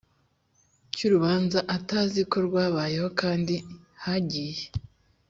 [0.93, 3.55] cy urubanza atazi ko rwabayeho kandi
[4.03, 4.63] hagiye